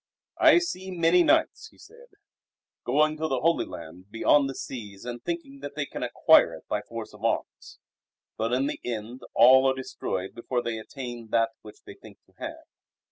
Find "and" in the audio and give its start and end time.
5.05-5.23